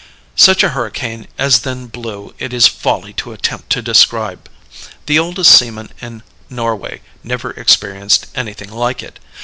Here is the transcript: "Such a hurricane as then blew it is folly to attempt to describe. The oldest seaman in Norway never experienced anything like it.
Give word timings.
"Such 0.35 0.63
a 0.63 0.69
hurricane 0.69 1.27
as 1.37 1.59
then 1.59 1.85
blew 1.85 2.33
it 2.39 2.53
is 2.53 2.65
folly 2.65 3.13
to 3.21 3.33
attempt 3.33 3.69
to 3.73 3.83
describe. 3.83 4.49
The 5.05 5.19
oldest 5.19 5.51
seaman 5.51 5.91
in 6.01 6.23
Norway 6.49 7.01
never 7.23 7.51
experienced 7.51 8.25
anything 8.33 8.71
like 8.71 9.03
it. 9.03 9.19